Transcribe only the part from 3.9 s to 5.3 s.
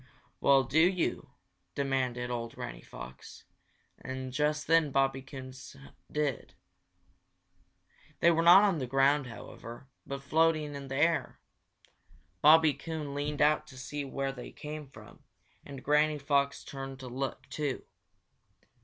And just then Bobby